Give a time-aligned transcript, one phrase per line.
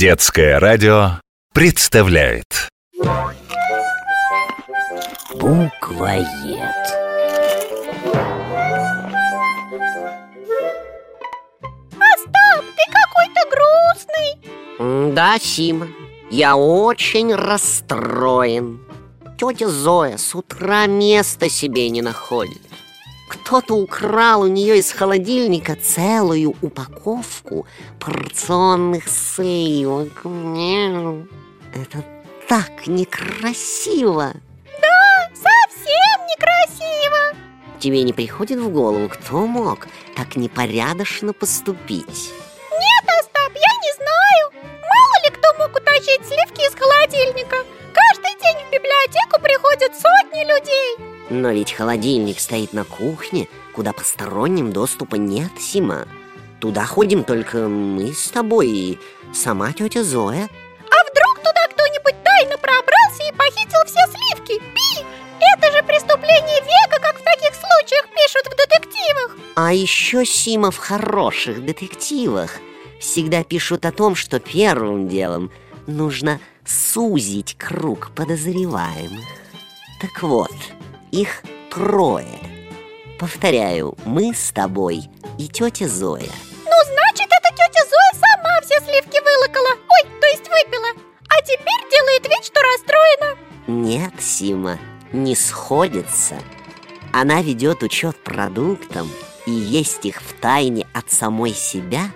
[0.00, 1.20] Детское радио
[1.52, 2.70] представляет.
[5.34, 6.24] Буквоед
[11.98, 15.12] Остап, ты какой-то грустный.
[15.12, 15.88] Да, Сима,
[16.30, 18.80] я очень расстроен.
[19.36, 22.69] Тетя Зоя с утра места себе не находит
[23.30, 27.66] кто-то украл у нее из холодильника целую упаковку
[28.00, 30.24] порционных сливок.
[31.72, 32.04] Это
[32.48, 34.32] так некрасиво.
[34.82, 37.36] Да, совсем некрасиво
[37.78, 42.32] Тебе не приходит в голову, кто мог так непорядочно поступить?
[42.72, 47.56] Нет, Остап, я не знаю Мало ли кто мог утащить сливки из холодильника
[47.92, 54.72] Каждый день в библиотеку приходят сотни людей Но ведь холодильник стоит на кухне, куда посторонним
[54.72, 56.08] доступа нет, Сима.
[56.60, 58.98] Туда ходим только мы с тобой и
[59.32, 60.48] сама тетя Зоя.
[60.90, 64.60] А вдруг туда кто-нибудь тайно пробрался и похитил все сливки?
[64.74, 65.06] Пи!
[65.54, 70.78] Это же преступление века, как в таких случаях пишут в детективах А еще, Сима, в
[70.78, 72.56] хороших детективах
[72.98, 75.52] всегда пишут о том, что первым делом
[75.86, 79.24] нужно сузить круг подозреваемых.
[80.00, 80.50] Так вот,
[81.10, 82.38] их трое.
[83.18, 86.30] Повторяю, мы с тобой и тетя Зоя.
[86.64, 90.88] Ну, значит, эта тетя Зоя сама все сливки вылокала Ой, то есть выпила
[91.28, 94.78] А теперь делает вид, что расстроена Нет, Сима,
[95.12, 96.36] не сходится.
[97.12, 99.10] Она ведет учет продуктам,
[99.46, 102.10] и есть их в тайне от самой себя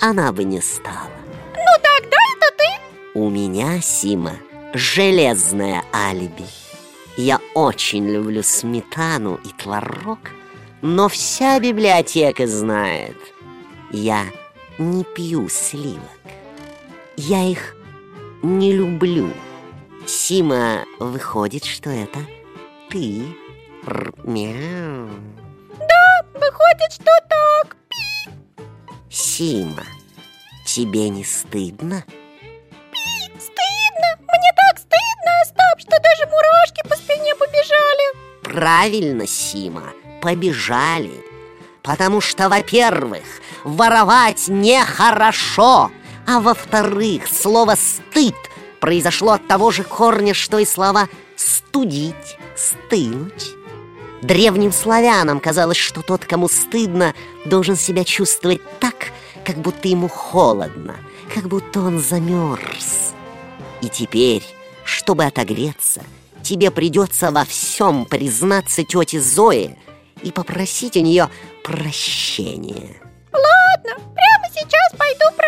[0.00, 1.10] она бы не стала.
[1.54, 4.36] Ну, тогда это ты У меня, Сима,
[4.74, 6.44] железное алиби.
[7.16, 10.18] Я очень люблю сметану и творог,
[10.82, 13.16] но вся библиотека знает.
[13.90, 14.24] Я
[14.78, 16.02] не пью сливок.
[17.16, 17.74] Я их
[18.42, 19.32] не люблю.
[20.06, 22.20] Сима, выходит, что это
[22.90, 23.22] ты.
[23.86, 25.08] Р- Мяу.
[26.34, 27.76] Выходит, что так
[29.10, 29.84] Сима,
[30.66, 31.24] тебе не?
[31.24, 32.04] Стыдно,
[38.56, 41.22] Правильно, Сима, побежали.
[41.82, 43.20] Потому что, во-первых,
[43.64, 45.90] воровать нехорошо,
[46.26, 48.34] а во-вторых, слово «стыд»
[48.80, 53.50] произошло от того же корня, что и слова «студить», «стынуть».
[54.22, 57.12] Древним славянам казалось, что тот, кому стыдно,
[57.44, 59.12] должен себя чувствовать так,
[59.44, 60.96] как будто ему холодно,
[61.34, 63.12] как будто он замерз.
[63.82, 64.42] И теперь,
[64.82, 66.00] чтобы отогреться,
[66.46, 69.76] тебе придется во всем признаться тете Зое
[70.22, 71.28] и попросить у нее
[71.64, 72.96] прощения.
[73.32, 75.45] Ладно, прямо сейчас пойду просить